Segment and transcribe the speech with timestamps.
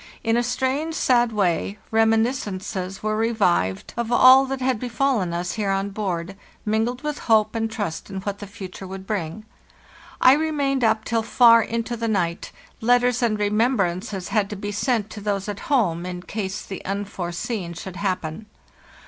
[0.23, 5.69] In a strange, sad way, reminiscences were revived of all that had befallen us here
[5.69, 6.35] on board,
[6.65, 9.45] mingled with hope and trust in what the future would bring.
[10.19, 15.11] I remained up till far into the night; letters and remembrances had to be sent
[15.11, 18.47] to those at home, in case the unforeseen should hap pen.